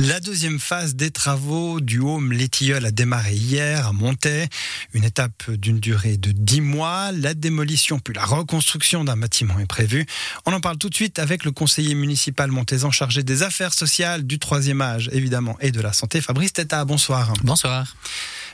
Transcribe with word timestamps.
La 0.00 0.20
deuxième 0.20 0.60
phase 0.60 0.94
des 0.94 1.10
travaux 1.10 1.80
du 1.80 1.98
Home 1.98 2.32
Létilleul 2.32 2.86
a 2.86 2.92
démarré 2.92 3.34
hier 3.34 3.88
à 3.88 3.92
Montaix. 3.92 4.48
Une 4.94 5.02
étape 5.02 5.50
d'une 5.50 5.80
durée 5.80 6.16
de 6.16 6.30
10 6.30 6.60
mois. 6.60 7.10
La 7.10 7.34
démolition 7.34 7.98
puis 7.98 8.14
la 8.14 8.24
reconstruction 8.24 9.02
d'un 9.02 9.16
bâtiment 9.16 9.58
est 9.58 9.66
prévue. 9.66 10.06
On 10.46 10.52
en 10.52 10.60
parle 10.60 10.78
tout 10.78 10.88
de 10.88 10.94
suite 10.94 11.18
avec 11.18 11.44
le 11.44 11.50
conseiller 11.50 11.96
municipal 11.96 12.52
montaisan 12.52 12.92
chargé 12.92 13.24
des 13.24 13.42
affaires 13.42 13.74
sociales, 13.74 14.24
du 14.24 14.38
troisième 14.38 14.80
âge 14.82 15.10
évidemment 15.12 15.56
et 15.60 15.72
de 15.72 15.80
la 15.80 15.92
santé, 15.92 16.20
Fabrice 16.20 16.52
Teta. 16.52 16.84
Bonsoir. 16.84 17.32
Bonsoir. 17.42 17.96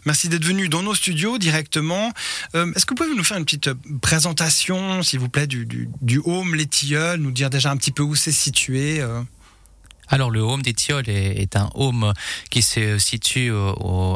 Merci 0.06 0.30
d'être 0.30 0.45
venu 0.45 0.70
dans 0.70 0.82
nos 0.82 0.95
studios 0.95 1.36
directement. 1.36 2.11
Euh, 2.54 2.72
est-ce 2.74 2.86
que 2.86 2.95
vous 2.95 3.02
pouvez 3.04 3.14
nous 3.14 3.24
faire 3.24 3.36
une 3.36 3.45
petite 3.45 3.70
présentation, 4.00 5.02
s'il 5.02 5.18
vous 5.18 5.29
plaît, 5.29 5.46
du, 5.46 5.66
du, 5.66 5.90
du 6.00 6.22
Home 6.24 6.54
Létilleul, 6.54 7.20
nous 7.20 7.32
dire 7.32 7.50
déjà 7.50 7.70
un 7.70 7.76
petit 7.76 7.92
peu 7.92 8.02
où 8.02 8.14
c'est 8.14 8.32
situé 8.32 9.00
euh? 9.00 9.20
Alors 10.09 10.30
le 10.30 10.41
home 10.41 10.63
Tilleuls 10.63 11.08
est, 11.08 11.57
un 11.57 11.71
home 11.75 12.13
qui 12.50 12.63
se 12.63 12.99
situe 12.99 13.53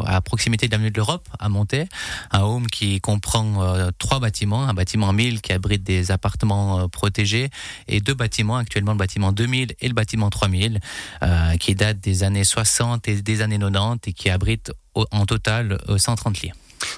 à 0.06 0.20
proximité 0.20 0.66
de 0.66 0.72
l'avenue 0.72 0.90
de 0.90 0.96
l'Europe, 0.96 1.28
à 1.38 1.48
Montaix. 1.48 1.88
Un 2.30 2.40
home 2.40 2.66
qui 2.66 3.00
comprend 3.00 3.62
euh, 3.62 3.90
trois 3.98 4.20
bâtiments, 4.20 4.64
un 4.68 4.74
bâtiment 4.74 5.12
1000 5.12 5.40
qui 5.40 5.52
abrite 5.52 5.82
des 5.82 6.10
appartements 6.10 6.80
euh, 6.80 6.88
protégés 6.88 7.50
et 7.86 8.00
deux 8.00 8.14
bâtiments, 8.14 8.56
actuellement 8.56 8.92
le 8.92 8.98
bâtiment 8.98 9.32
2000 9.32 9.74
et 9.80 9.88
le 9.88 9.94
bâtiment 9.94 10.30
3000, 10.30 10.80
euh, 11.22 11.56
qui 11.56 11.74
datent 11.74 12.00
des 12.00 12.22
années 12.22 12.44
60 12.44 13.08
et 13.08 13.22
des 13.22 13.42
années 13.42 13.58
90 13.58 14.08
et 14.08 14.12
qui 14.12 14.30
abritent 14.30 14.72
en 14.94 15.26
total 15.26 15.78
130 15.96 16.40
lits. 16.40 16.52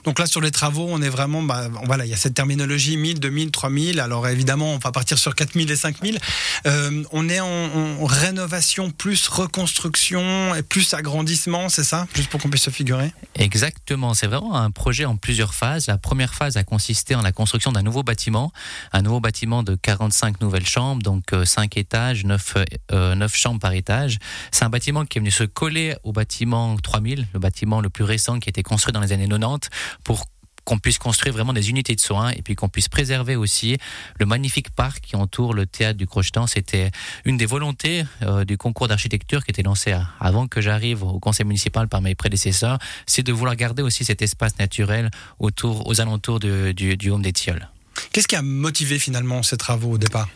Donc 0.04 0.18
là, 0.18 0.26
sur 0.26 0.40
les 0.40 0.50
travaux, 0.50 0.86
on 0.88 1.02
est 1.02 1.08
vraiment, 1.08 1.42
bah, 1.42 1.68
voilà, 1.84 2.04
il 2.04 2.10
y 2.10 2.14
a 2.14 2.16
cette 2.16 2.34
terminologie 2.34 2.96
1000, 2.96 3.20
2000, 3.20 3.50
3000. 3.50 4.00
Alors 4.00 4.26
évidemment, 4.28 4.74
on 4.74 4.78
va 4.78 4.92
partir 4.92 5.18
sur 5.18 5.34
4000 5.34 5.70
et 5.70 5.76
5000. 5.76 6.18
Euh, 6.66 7.02
on 7.12 7.28
est 7.28 7.40
en, 7.40 8.04
rénovation 8.04 8.90
plus 8.90 9.28
reconstruction 9.28 10.54
et 10.54 10.62
plus 10.62 10.94
agrandissement, 10.94 11.68
c'est 11.68 11.84
ça? 11.84 12.06
Juste 12.14 12.30
pour 12.30 12.40
qu'on 12.40 12.48
puisse 12.48 12.62
se 12.62 12.70
figurer 12.70 13.12
Exactement. 13.36 14.14
C'est 14.14 14.26
vraiment 14.26 14.56
un 14.56 14.70
projet 14.70 15.04
en 15.04 15.16
plusieurs 15.16 15.54
phases. 15.54 15.86
La 15.86 15.98
première 15.98 16.34
phase 16.34 16.56
a 16.56 16.64
consisté 16.64 17.14
en 17.14 17.22
la 17.22 17.32
construction 17.32 17.72
d'un 17.72 17.82
nouveau 17.82 18.02
bâtiment, 18.02 18.52
un 18.92 19.02
nouveau 19.02 19.20
bâtiment 19.20 19.62
de 19.62 19.76
45 19.76 20.40
nouvelles 20.40 20.66
chambres, 20.66 21.02
donc 21.02 21.24
5 21.44 21.76
euh, 21.76 21.80
étages, 21.80 22.24
9, 22.24 22.54
euh, 22.92 23.14
9 23.14 23.36
chambres 23.36 23.60
par 23.60 23.72
étage. 23.72 24.18
C'est 24.50 24.64
un 24.64 24.70
bâtiment 24.70 25.04
qui 25.04 25.18
est 25.18 25.20
venu 25.20 25.30
se 25.30 25.44
coller 25.44 25.94
au 26.02 26.12
bâtiment 26.12 26.76
3000, 26.76 27.28
le 27.32 27.38
bâtiment 27.38 27.80
le 27.80 27.90
plus 27.90 28.04
récent 28.04 28.38
qui 28.38 28.48
a 28.48 28.50
été 28.50 28.62
construit 28.62 28.92
dans 28.92 29.00
les 29.00 29.12
années 29.12 29.28
90 29.28 29.69
pour 30.04 30.26
qu'on 30.64 30.78
puisse 30.78 30.98
construire 30.98 31.34
vraiment 31.34 31.52
des 31.52 31.70
unités 31.70 31.94
de 31.94 32.00
soins 32.00 32.30
et 32.30 32.42
puis 32.42 32.54
qu'on 32.54 32.68
puisse 32.68 32.88
préserver 32.88 33.34
aussi 33.36 33.76
le 34.18 34.26
magnifique 34.26 34.70
parc 34.70 35.00
qui 35.00 35.16
entoure 35.16 35.54
le 35.54 35.66
théâtre 35.66 35.98
du 35.98 36.06
Crochetan. 36.06 36.46
C'était 36.46 36.90
une 37.24 37.36
des 37.36 37.46
volontés 37.46 38.04
euh, 38.22 38.44
du 38.44 38.56
concours 38.56 38.86
d'architecture 38.86 39.44
qui 39.44 39.50
était 39.50 39.62
lancé 39.62 39.96
avant 40.20 40.46
que 40.46 40.60
j'arrive 40.60 41.02
au 41.02 41.18
conseil 41.18 41.46
municipal 41.46 41.88
par 41.88 42.02
mes 42.02 42.14
prédécesseurs, 42.14 42.78
c'est 43.06 43.22
de 43.22 43.32
vouloir 43.32 43.56
garder 43.56 43.82
aussi 43.82 44.04
cet 44.04 44.22
espace 44.22 44.58
naturel 44.58 45.10
autour, 45.38 45.86
aux 45.88 46.00
alentours 46.00 46.40
du, 46.40 46.74
du 46.74 47.10
Home 47.10 47.22
des 47.22 47.32
Tilleuls. 47.32 47.68
Qu'est-ce 48.12 48.28
qui 48.28 48.36
a 48.36 48.42
motivé 48.42 48.98
finalement 48.98 49.42
ces 49.42 49.56
travaux 49.56 49.92
au 49.92 49.98
départ? 49.98 50.28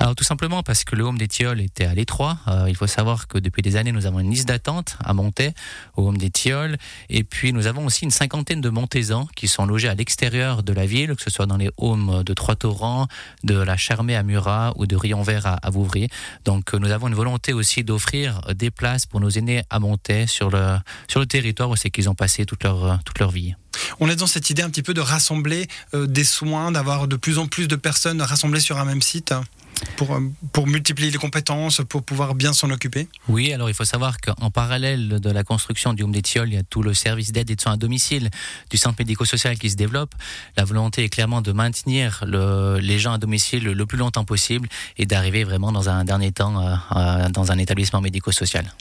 Alors 0.00 0.14
tout 0.14 0.24
simplement 0.24 0.62
parce 0.62 0.84
que 0.84 0.96
le 0.96 1.04
Home 1.04 1.18
des 1.18 1.28
Tilleuls 1.28 1.60
était 1.60 1.84
à 1.84 1.94
l'étroit. 1.94 2.38
Euh, 2.48 2.64
il 2.68 2.74
faut 2.74 2.86
savoir 2.86 3.28
que 3.28 3.36
depuis 3.36 3.60
des 3.60 3.76
années, 3.76 3.92
nous 3.92 4.06
avons 4.06 4.18
une 4.18 4.30
liste 4.30 4.48
d'attente 4.48 4.96
à 5.04 5.12
Montaix, 5.12 5.52
au 5.94 6.08
Home 6.08 6.16
des 6.16 6.30
Tilleuls. 6.30 6.78
Et 7.10 7.22
puis 7.22 7.52
nous 7.52 7.66
avons 7.66 7.84
aussi 7.84 8.04
une 8.04 8.10
cinquantaine 8.10 8.62
de 8.62 8.70
Montaisans 8.70 9.28
qui 9.36 9.46
sont 9.46 9.66
logés 9.66 9.88
à 9.88 9.94
l'extérieur 9.94 10.62
de 10.62 10.72
la 10.72 10.86
ville, 10.86 11.14
que 11.16 11.22
ce 11.22 11.28
soit 11.28 11.44
dans 11.44 11.58
les 11.58 11.68
homes 11.76 12.24
de 12.24 12.32
Trois-Torrents, 12.32 13.08
de 13.44 13.54
la 13.54 13.76
Charmée 13.76 14.16
à 14.16 14.22
Murat 14.22 14.72
ou 14.76 14.86
de 14.86 14.96
Rion-Vert 14.96 15.44
à, 15.44 15.54
à, 15.56 15.68
Vouvry. 15.68 16.08
Donc 16.46 16.72
euh, 16.72 16.78
nous 16.78 16.92
avons 16.92 17.08
une 17.08 17.14
volonté 17.14 17.52
aussi 17.52 17.84
d'offrir 17.84 18.40
des 18.54 18.70
places 18.70 19.04
pour 19.04 19.20
nos 19.20 19.28
aînés 19.28 19.64
à 19.68 19.80
Montaix 19.80 20.26
sur 20.26 20.48
le, 20.48 20.78
sur 21.08 21.20
le 21.20 21.26
territoire 21.26 21.68
où 21.68 21.76
c'est 21.76 21.90
qu'ils 21.90 22.08
ont 22.08 22.14
passé 22.14 22.46
toute 22.46 22.64
leur, 22.64 23.00
toute 23.04 23.18
leur 23.18 23.30
vie. 23.30 23.54
On 24.00 24.08
est 24.08 24.16
dans 24.16 24.26
cette 24.26 24.48
idée 24.48 24.62
un 24.62 24.70
petit 24.70 24.82
peu 24.82 24.94
de 24.94 25.00
rassembler 25.02 25.68
euh, 25.92 26.06
des 26.06 26.24
soins, 26.24 26.72
d'avoir 26.72 27.06
de 27.06 27.16
plus 27.16 27.38
en 27.38 27.46
plus 27.46 27.68
de 27.68 27.76
personnes 27.76 28.22
rassemblées 28.22 28.60
sur 28.60 28.78
un 28.78 28.86
même 28.86 29.02
site 29.02 29.34
pour, 29.96 30.14
euh, 30.14 30.20
pour 30.52 30.66
multiplier 30.66 31.10
les 31.10 31.18
compétences, 31.18 31.82
pour 31.88 32.02
pouvoir 32.02 32.34
bien 32.34 32.52
s'en 32.52 32.70
occuper 32.70 33.08
Oui, 33.28 33.52
alors 33.52 33.68
il 33.68 33.74
faut 33.74 33.84
savoir 33.84 34.20
qu'en 34.20 34.50
parallèle 34.50 35.20
de 35.20 35.30
la 35.30 35.44
construction 35.44 35.92
du 35.92 36.02
Home 36.02 36.12
des 36.12 36.22
Tilleuls, 36.22 36.48
il 36.48 36.54
y 36.54 36.58
a 36.58 36.62
tout 36.62 36.82
le 36.82 36.94
service 36.94 37.32
d'aide 37.32 37.50
et 37.50 37.56
de 37.56 37.60
soins 37.60 37.72
à 37.72 37.76
domicile 37.76 38.30
du 38.70 38.76
centre 38.76 38.96
médico-social 38.98 39.58
qui 39.58 39.70
se 39.70 39.76
développe. 39.76 40.14
La 40.56 40.64
volonté 40.64 41.04
est 41.04 41.08
clairement 41.08 41.42
de 41.42 41.52
maintenir 41.52 42.24
le, 42.26 42.78
les 42.78 42.98
gens 42.98 43.12
à 43.12 43.18
domicile 43.18 43.64
le, 43.64 43.86
plus 43.86 43.98
longtemps 43.98 44.24
possible 44.24 44.68
et 44.98 45.06
d'arriver 45.06 45.44
vraiment 45.44 45.72
dans 45.72 45.88
un 45.88 46.04
dernier 46.04 46.32
temps 46.32 46.60
euh, 46.60 46.74
euh, 46.96 47.28
dans 47.30 47.52
un 47.52 47.58
établissement 47.58 48.00
médico-social. 48.00 48.72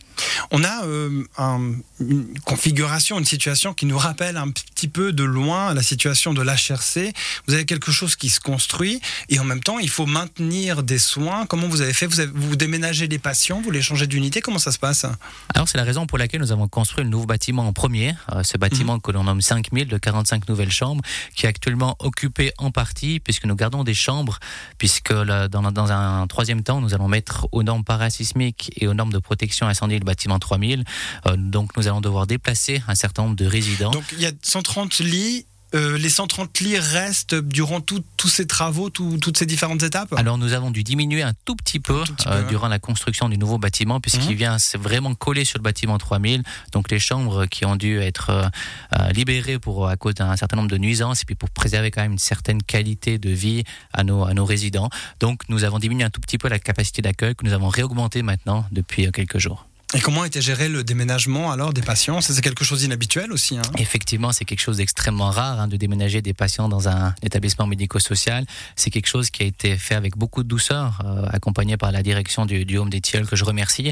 On 0.52 0.64
a 0.64 0.86
euh, 0.86 1.24
un, 1.38 1.74
une 2.00 2.40
configuration, 2.46 3.20
une 3.20 3.26
situation 3.26 3.74
qui 3.74 3.86
nous 3.86 3.98
rappelle 3.98 4.38
un 4.38 4.50
petit 4.50 4.88
peu 4.88 5.14
de 5.14 5.24
loin 5.24 5.74
la 5.74 5.84
situation 5.84 6.34
de 6.34 6.42
l'HRC. 6.42 7.14
Vous 7.48 7.54
avez 7.54 7.66
quelque 7.66 7.92
chose 7.92 8.16
qui 8.16 8.30
se 8.30 8.40
construit 8.40 9.02
et 9.30 9.40
en 9.40 9.44
même 9.44 9.62
temps, 9.62 9.80
il 9.80 9.90
faut 9.90 10.06
maintenir 10.06 10.84
des 10.90 11.00
soins. 11.00 11.46
Comment 11.46 11.68
vous 11.68 11.82
avez 11.82 11.94
fait 11.94 12.08
vous, 12.08 12.20
avez, 12.20 12.32
vous 12.34 12.56
déménagez 12.56 13.08
les 13.08 13.20
patients, 13.20 13.62
vous 13.62 13.72
les 13.72 13.82
changez 13.82 14.08
d'unité 14.08 14.42
Comment 14.42 14.60
ça 14.60 14.72
se 14.72 14.80
passe? 14.80 15.06
Alors, 15.54 15.70
c'est 15.70 15.78
la 15.78 15.84
raison 15.84 16.08
pour 16.08 16.18
laquelle 16.18 16.42
nous 16.42 16.52
avons 16.52 16.68
construit 16.68 17.04
le 17.04 17.10
nouveau 17.10 17.28
bâtiment 17.28 17.68
en 17.68 17.74
premier. 17.74 18.16
Euh, 18.34 18.44
ce 18.44 18.58
bâtiment 18.58 18.98
mmh. 18.98 19.02
que 19.02 19.12
l'on 19.12 19.24
nomme 19.24 19.42
5000 19.42 19.88
de 19.88 19.98
45 19.98 20.50
nouvelles 20.50 20.72
chambres, 20.72 21.04
qui 21.36 21.46
est 21.46 21.50
actuellement 21.50 21.96
occupé 22.00 22.52
en 22.58 22.72
partie, 22.72 23.20
puisque 23.20 23.46
nous 23.46 23.56
gardons 23.56 23.84
des 23.84 23.94
chambres, 23.94 24.40
puisque 24.80 25.14
dans, 25.14 25.92
un 25.92 26.28
troisième 26.28 26.64
temps, 26.64 26.82
nous 26.82 26.94
allons 26.94 27.08
mettre 27.08 27.48
aux 27.52 27.62
normes 27.62 27.84
parasismiques 27.84 28.72
et 28.78 28.88
aux 28.88 28.96
normes 28.96 29.14
de 29.14 29.20
protection 29.20 29.68
incendie 29.68 30.00
le 30.00 30.06
bâtiment 30.06 30.40
3000. 30.40 30.84
Euh, 31.28 31.36
donc, 31.38 31.78
nous 31.78 31.88
allons 31.88 32.02
devoir 32.02 32.26
déplacer 32.26 32.82
un 32.88 32.96
certain 32.96 33.24
nombre 33.24 33.36
de 33.36 33.46
résidents. 33.46 33.92
Donc, 33.92 34.06
il 34.14 34.22
y 34.22 34.26
a 34.26 34.32
130 34.42 35.00
lits 35.00 35.46
euh, 35.76 35.98
les 35.98 36.10
130 36.10 36.60
lits 36.62 36.80
restent 36.80 37.36
durant 37.36 37.82
tous 37.82 38.28
ces 38.28 38.48
travaux, 38.48 38.90
tout, 38.90 39.18
toutes 39.18 39.38
ces 39.38 39.46
différentes 39.46 39.84
étapes? 39.84 40.14
Alors 40.14 40.38
nous 40.38 40.54
avons 40.54 40.72
dû 40.72 40.84
diminuer 40.84 41.22
un 41.22 41.34
tout 41.46 41.56
petit 41.56 41.80
peu, 41.80 42.04
tout 42.04 42.16
petit 42.16 42.28
peu 42.28 42.34
euh, 42.34 42.48
durant 42.48 42.68
la 42.68 42.80
construction 42.80 43.30
du 43.30 43.38
nouveau 43.38 43.58
bâtiment 43.58 44.00
puisqu'il 44.00 44.34
mmh. 44.34 44.38
vient 44.38 44.58
vraiment 44.80 45.14
collé 45.14 45.46
sur 45.46 45.60
le 45.60 45.64
bâtiment 45.64 45.98
3000. 45.98 46.44
Donc 46.72 46.90
les 46.90 47.00
chambres 47.00 47.46
qui 47.46 47.66
ont 47.66 47.76
dû 47.76 48.00
être 48.00 48.30
euh, 48.30 49.10
libérées 49.12 49.60
pour 49.60 49.88
à 49.88 49.96
cause 49.96 50.16
d'un 50.16 50.36
certain 50.36 50.58
nombre 50.58 50.70
de 50.70 50.78
nuisances 50.78 51.22
et 51.22 51.26
puis 51.26 51.36
pour 51.36 51.50
préserver 51.50 51.92
quand 51.92 52.02
même 52.02 52.14
une 52.14 52.20
certaine 52.20 52.64
qualité 52.64 53.20
de 53.20 53.30
vie 53.30 53.64
à 53.94 54.04
nos, 54.04 54.24
à 54.24 54.34
nos 54.34 54.46
résidents. 54.46 54.90
Donc 55.20 55.42
nous 55.50 55.64
avons 55.64 55.80
diminué 55.80 56.04
un 56.04 56.10
tout 56.10 56.22
petit 56.22 56.38
peu 56.38 56.50
la 56.50 56.60
capacité 56.60 57.02
d'accueil 57.02 57.36
que 57.36 57.46
nous 57.46 57.54
avons 57.54 57.70
réaugmenté 57.70 58.24
maintenant 58.24 58.66
depuis 58.72 59.12
quelques 59.12 59.38
jours. 59.38 59.69
Et 59.96 60.02
comment 60.02 60.24
était 60.24 60.42
géré 60.42 60.70
le 60.70 60.84
déménagement 60.84 61.52
alors 61.52 61.74
des 61.74 61.82
patients? 61.82 62.22
C'est 62.22 62.40
quelque 62.42 62.64
chose 62.64 62.82
d'inhabituel 62.82 63.32
aussi. 63.32 63.58
Hein 63.58 63.64
Effectivement, 63.80 64.32
c'est 64.32 64.46
quelque 64.46 64.62
chose 64.62 64.78
d'extrêmement 64.78 65.32
rare 65.32 65.60
hein, 65.60 65.68
de 65.68 65.78
déménager 65.78 66.22
des 66.22 66.36
patients 66.36 66.70
dans 66.70 66.88
un 66.88 67.16
établissement 67.24 67.66
médico-social. 67.66 68.46
C'est 68.76 68.92
quelque 68.92 69.08
chose 69.08 69.32
qui 69.32 69.42
a 69.42 69.48
été 69.48 69.78
fait 69.78 69.96
avec 69.96 70.16
beaucoup 70.16 70.44
de 70.44 70.48
douceur, 70.48 71.02
euh, 71.06 71.26
accompagné 71.32 71.76
par 71.76 71.92
la 71.92 72.04
direction 72.04 72.46
du, 72.46 72.66
du 72.66 72.78
Home 72.78 72.92
des 72.92 73.02
Tilleuls 73.02 73.26
que 73.26 73.36
je 73.36 73.44
remercie. 73.44 73.92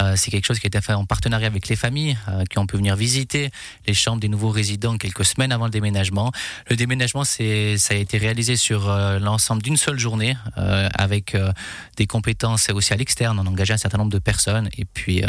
Euh, 0.00 0.14
c'est 0.16 0.30
quelque 0.30 0.46
chose 0.46 0.58
qui 0.58 0.66
a 0.66 0.68
été 0.68 0.80
fait 0.80 0.94
en 0.94 1.04
partenariat 1.04 1.46
avec 1.46 1.68
les 1.68 1.76
familles 1.76 2.16
euh, 2.28 2.44
qui 2.48 2.58
ont 2.58 2.66
pu 2.66 2.78
venir 2.78 2.96
visiter 2.96 3.50
les 3.86 3.92
chambres 3.92 4.20
des 4.20 4.28
nouveaux 4.28 4.48
résidents 4.48 4.96
quelques 4.96 5.26
semaines 5.26 5.52
avant 5.52 5.66
le 5.66 5.70
déménagement. 5.70 6.32
Le 6.70 6.76
déménagement, 6.76 7.24
c'est 7.24 7.76
ça 7.76 7.92
a 7.92 7.98
été 7.98 8.16
réalisé 8.16 8.56
sur 8.56 8.88
euh, 8.88 9.18
l'ensemble 9.18 9.62
d'une 9.62 9.76
seule 9.76 9.98
journée 9.98 10.38
euh, 10.56 10.88
avec 10.94 11.36
des 11.98 12.06
compétences 12.06 12.70
aussi 12.70 12.94
à 12.94 12.96
l'externe. 12.96 13.38
On 13.38 13.46
a 13.46 13.50
engagé 13.50 13.74
un 13.74 13.78
certain 13.78 13.98
nombre 13.98 14.12
de 14.12 14.18
personnes 14.18 14.70
et 14.78 14.84
puis 14.84 15.22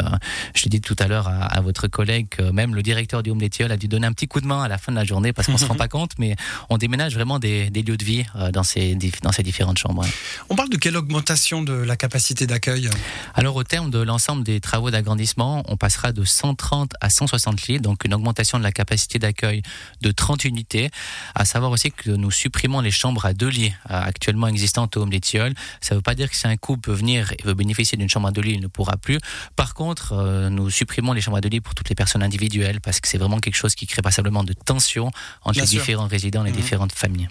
je 0.54 0.64
l'ai 0.64 0.70
dit 0.70 0.80
tout 0.80 0.96
à 0.98 1.06
l'heure 1.06 1.28
à, 1.28 1.44
à, 1.44 1.60
votre 1.60 1.88
collègue 1.88 2.28
que 2.30 2.42
même 2.42 2.74
le 2.74 2.82
directeur 2.82 3.22
du 3.22 3.30
Home 3.30 3.38
des 3.38 3.50
Tilleuls 3.50 3.72
a 3.72 3.76
dû 3.76 3.88
donner 3.88 4.06
un 4.06 4.12
petit 4.12 4.28
coup 4.28 4.40
de 4.40 4.46
main 4.46 4.62
à 4.62 4.68
la 4.68 4.78
fin 4.78 4.92
de 4.92 4.96
la 4.96 5.04
journée 5.04 5.32
parce 5.32 5.46
qu'on 5.46 5.54
ne 5.54 5.58
se 5.58 5.66
rend 5.66 5.74
pas 5.76 5.88
compte, 5.88 6.12
mais 6.18 6.36
on 6.70 6.78
déménage 6.78 7.14
vraiment 7.14 7.38
des, 7.38 7.70
des 7.70 7.82
lieux 7.82 7.96
de 7.96 8.04
vie 8.04 8.24
euh, 8.36 8.50
dans 8.50 8.62
ces, 8.62 8.96
dans 9.22 9.32
ces 9.32 9.42
différentes 9.42 9.78
chambres. 9.78 10.04
On 10.48 10.56
parle 10.56 10.70
de 10.70 10.76
quelle 10.76 10.96
augmentation 10.96 11.62
de 11.62 11.72
la 11.72 11.96
capacité 11.96 12.46
d'accueil? 12.46 12.88
Alors 13.34 13.56
au 13.56 13.64
terme 13.64 13.90
de 13.90 13.98
l'ensemble 13.98 14.44
des 14.44 14.60
travaux 14.60 14.90
d'agrandissement, 14.90 15.62
on 15.68 15.76
passera 15.76 16.12
de 16.12 16.24
130 16.24 16.92
à 17.00 17.10
160 17.10 17.62
lits, 17.66 17.80
donc 17.80 18.04
une 18.04 18.14
augmentation 18.14 18.58
de 18.58 18.62
la 18.62 18.72
capacité 18.72 19.18
d'accueil 19.18 19.62
de 20.02 20.10
30 20.10 20.44
unités. 20.44 20.90
À 21.34 21.44
savoir 21.44 21.70
aussi 21.70 21.90
que 21.90 22.10
nous 22.10 22.30
supprimons 22.30 22.80
les 22.80 22.90
chambres 22.90 23.26
à 23.26 23.34
deux 23.34 23.48
lits 23.48 23.72
euh, 23.90 24.00
actuellement 24.00 24.48
existantes 24.48 24.96
au 24.96 25.02
Home 25.02 25.10
des 25.10 25.20
Tilleuls. 25.20 25.54
Ça 25.80 25.94
ne 25.94 25.98
veut 25.98 26.02
pas 26.02 26.14
dire 26.14 26.30
que 26.30 26.36
si 26.36 26.46
un 26.46 26.56
couple 26.56 26.90
veut 26.90 26.96
venir 26.96 27.32
et 27.32 27.42
veut 27.44 27.54
bénéficier 27.54 27.98
d'une 27.98 28.08
chambre 28.08 28.28
à 28.28 28.32
deux 28.32 28.42
lits, 28.42 28.54
il 28.54 28.60
ne 28.60 28.66
pourra 28.66 28.96
plus. 28.96 29.18
Par 29.56 29.74
contre, 29.74 29.95
euh, 30.12 30.48
nous 30.50 30.70
supprimons 30.70 31.12
les 31.12 31.20
chambres 31.20 31.38
à 31.38 31.40
deux 31.40 31.48
lits 31.48 31.60
pour 31.60 31.74
toutes 31.74 31.88
les 31.88 31.94
personnes 31.94 32.22
individuelles 32.22 32.80
parce 32.80 33.00
que 33.00 33.08
c'est 33.08 33.18
vraiment 33.18 33.38
quelque 33.38 33.56
chose 33.56 33.74
qui 33.74 33.86
crée 33.86 34.02
passablement 34.02 34.44
de 34.44 34.52
tension 34.52 35.10
entre 35.42 35.52
Bien 35.52 35.62
les 35.62 35.68
sûr. 35.68 35.80
différents 35.80 36.06
résidents, 36.06 36.42
les 36.42 36.52
mmh. 36.52 36.56
différentes 36.56 36.92
familles. 36.92 37.28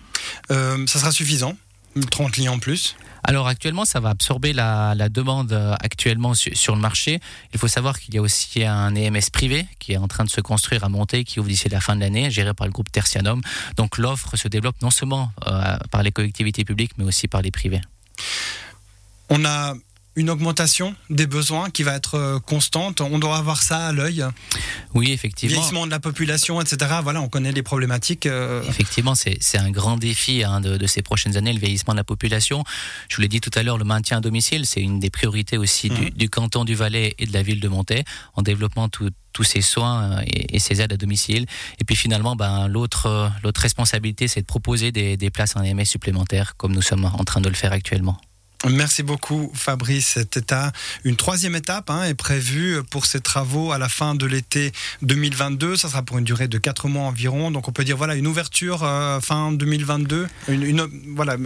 Euh, 0.51 0.85
ça 0.87 0.99
sera 0.99 1.11
suffisant 1.11 1.55
30 2.11 2.37
lits 2.37 2.49
en 2.49 2.59
plus? 2.59 2.95
Alors 3.23 3.47
actuellement, 3.47 3.85
ça 3.85 3.99
va 3.99 4.09
absorber 4.09 4.53
la, 4.53 4.93
la 4.95 5.09
demande 5.09 5.51
euh, 5.53 5.75
actuellement 5.79 6.33
sur, 6.33 6.55
sur, 6.55 6.75
le 6.75 6.81
marché. 6.81 7.19
Il 7.53 7.59
faut 7.59 7.67
savoir 7.67 7.99
qu'il 7.99 8.13
y 8.13 8.17
a 8.17 8.21
aussi 8.21 8.63
un 8.63 8.93
EMS 8.95 9.31
privé 9.31 9.65
qui 9.79 9.93
est 9.93 9.97
en 9.97 10.07
train 10.07 10.25
de 10.25 10.29
se 10.29 10.41
construire 10.41 10.83
à 10.83 10.89
monter, 10.89 11.23
qui 11.23 11.39
ouvre 11.39 11.49
d'ici 11.49 11.69
la 11.69 11.81
fin 11.81 11.95
de 11.95 12.01
l'année, 12.01 12.29
géré 12.29 12.53
par 12.53 12.67
le 12.67 12.73
groupe 12.73 12.91
Tertianum. 12.91 13.41
Donc 13.77 13.97
l'offre 13.97 14.35
se 14.35 14.47
développe 14.47 14.81
non 14.81 14.91
seulement 14.91 15.31
euh, 15.47 15.77
par 15.89 16.03
les 16.03 16.11
collectivités 16.11 16.65
publiques, 16.65 16.91
mais 16.97 17.05
aussi 17.05 17.27
par 17.27 17.41
les 17.41 17.51
privés. 17.51 17.81
On 19.29 19.43
a 19.45 19.73
une 20.15 20.29
augmentation 20.29 20.95
des 21.09 21.27
besoins 21.27 21.69
qui 21.69 21.83
va 21.83 21.95
être 21.95 22.15
euh, 22.15 22.39
constante. 22.39 23.01
On 23.01 23.19
doit 23.19 23.37
avoir 23.37 23.61
ça 23.61 23.87
à 23.87 23.91
l'œil. 23.91 24.25
Oui, 24.93 25.11
effectivement. 25.11 25.55
Vieillissement 25.55 25.85
de 25.85 25.91
la 25.91 25.99
population, 25.99 26.61
etc. 26.61 26.91
Voilà, 27.03 27.21
on 27.21 27.27
connaît 27.27 27.51
les 27.51 27.63
problématiques. 27.63 28.25
Euh. 28.25 28.63
Effectivement, 28.69 29.13
c'est 29.15 29.57
un 29.57 29.71
grand 29.71 29.97
défi 29.97 30.43
hein, 30.43 30.61
de, 30.61 30.87
ces 30.87 31.01
prochaines 31.01 31.37
années, 31.37 31.53
le 31.53 31.59
vieillissement 31.59 31.93
de 31.93 31.99
la 31.99 32.03
population. 32.03 32.63
Je 33.09 33.15
vous 33.15 33.21
l'ai 33.21 33.27
dit 33.27 33.41
tout 33.41 33.51
à 33.55 33.63
l'heure, 33.63 33.77
le 33.77 33.83
maintien 33.83 34.17
à 34.17 34.21
domicile, 34.21 34.65
c'est 34.65 34.81
une 34.81 34.99
des 34.99 35.09
priorités 35.09 35.57
aussi 35.57 35.89
du, 35.89 36.25
mmh. 36.25 36.29
canton 36.29 36.63
du 36.63 36.75
Valais 36.75 37.15
et 37.19 37.25
de 37.25 37.33
la 37.33 37.43
ville 37.43 37.59
de 37.59 37.67
Montaix, 37.67 38.03
en 38.35 38.41
développant 38.41 38.87
tous 38.89 39.43
ces 39.43 39.61
soins 39.61 40.19
euh, 40.19 40.23
et, 40.27 40.59
ces 40.59 40.81
aides 40.81 40.93
à 40.93 40.97
domicile. 40.97 41.45
Et 41.79 41.83
puis 41.83 41.95
finalement, 41.95 42.35
ben, 42.35 42.67
l'autre 42.67 43.31
responsabilité, 43.57 44.27
c'est 44.27 44.41
de 44.41 44.45
proposer 44.45 44.91
des, 44.91 45.17
des 45.17 45.29
places 45.29 45.55
en 45.55 45.61
MS 45.61 45.85
supplémentaires, 45.85 46.55
comme 46.55 46.73
nous 46.73 46.81
sommes 46.81 47.05
en 47.05 47.23
train 47.23 47.41
de 47.41 47.49
le 47.49 47.55
faire 47.55 47.73
actuellement. 47.73 48.17
Merci 48.69 49.03
beaucoup 49.03 49.51
Fabrice. 49.53 50.17
État, 50.17 50.71
une 51.03 51.15
troisième 51.15 51.55
étape 51.55 51.89
hein, 51.89 52.03
est 52.03 52.13
prévue 52.13 52.81
pour 52.89 53.05
ces 53.05 53.19
travaux 53.19 53.71
à 53.71 53.77
la 53.77 53.89
fin 53.89 54.15
de 54.15 54.25
l'été 54.25 54.71
2022. 55.01 55.77
Ça 55.77 55.89
sera 55.89 56.03
pour 56.03 56.17
une 56.17 56.23
durée 56.23 56.47
de 56.47 56.57
quatre 56.57 56.87
mois 56.87 57.03
environ. 57.03 57.51
Donc 57.51 57.67
on 57.67 57.71
peut 57.71 57.83
dire 57.83 57.97
voilà 57.97 58.15
une 58.15 58.27
ouverture 58.27 58.83
euh, 58.83 59.19
fin 59.19 59.51
2022, 59.51 60.27
une, 60.47 60.87
voilà 61.15 61.37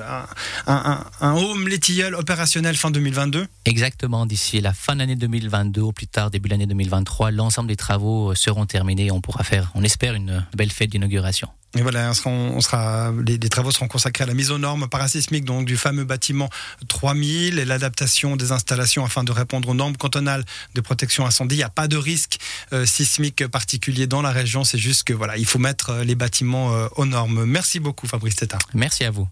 un, 0.68 1.06
home 1.22 1.68
Letilleul 1.68 2.16
opérationnel 2.16 2.76
fin 2.76 2.92
2022. 2.92 3.48
Exactement. 3.66 4.26
D'ici 4.26 4.62
la 4.62 4.74
fin 4.74 4.94
de 4.94 5.00
l'année 5.00 5.16
2022 5.16 5.82
ou 5.82 5.92
plus 5.92 6.08
tard 6.08 6.32
début 6.32 6.50
de 6.50 6.54
l'année 6.54 6.68
2023, 6.68 7.32
l'ensemble 7.32 7.68
des 7.68 7.76
travaux 7.76 8.34
seront 8.36 8.66
terminés. 8.66 9.12
On 9.12 9.22
pourra 9.22 9.44
faire, 9.44 9.72
on 9.76 9.84
espère, 9.84 10.14
une 10.14 10.46
belle 10.56 10.72
fête 10.72 10.90
d'inauguration. 10.90 11.50
Et 11.78 11.82
voilà, 11.84 12.12
on 12.26 12.62
sera, 12.62 13.14
les, 13.26 13.38
travaux 13.38 13.70
seront 13.70 13.88
consacrés 13.88 14.24
à 14.24 14.28
la 14.28 14.34
mise 14.34 14.50
aux 14.50 14.58
normes 14.58 14.88
parasismiques 14.88 15.46
donc 15.46 15.66
du 15.66 15.78
fameux 15.78 16.04
bâtiment 16.04 16.50
3000 16.88 17.60
et 17.60 17.66
l'adaptation 17.66 18.36
des 18.36 18.52
installations 18.52 19.06
afin 19.06 19.24
de 19.24 19.32
répondre 19.32 19.70
aux 19.70 19.76
normes 19.76 19.96
cantonales 19.96 20.44
de 20.74 20.82
protection 20.82 21.28
incendie. 21.28 21.56
Il 21.56 21.60
n'y 21.60 21.64
a 21.64 21.70
pas 21.70 21.88
de 21.88 21.98
risque 21.98 22.40
euh, 22.74 22.88
sismique 22.88 23.46
particulier 23.48 24.08
dans 24.08 24.24
la 24.24 24.32
région, 24.32 24.64
c'est 24.64 24.80
juste 24.80 25.04
que 25.04 25.14
voilà, 25.14 25.38
il 25.38 25.46
faut 25.46 25.60
mettre 25.60 25.92
euh, 25.92 26.04
les 26.04 26.16
bâtiments 26.16 26.74
euh, 26.74 26.88
aux 26.96 27.06
normes. 27.06 27.46
Merci 27.46 27.80
beaucoup 27.80 28.08
Fabrice 28.08 28.36
Teta. 28.36 28.58
Merci 28.74 29.04
à 29.04 29.12
vous. 29.12 29.28